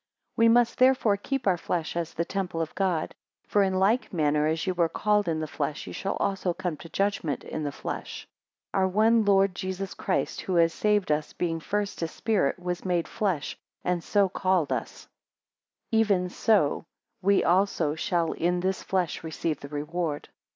[0.35, 3.13] 2 We must, therefore, keep our flesh as the temple of God.
[3.47, 6.75] For in like manner as ye were called in the flesh, ye shall also come
[6.77, 8.27] to judgment in the flesh.
[8.73, 13.07] Our one Lord Jesus Christ, who has saved us, being first a spirit, was made
[13.07, 15.07] flesh, and so called us;
[15.91, 16.83] even so
[17.21, 20.29] we also shall in this flesh receive the reward.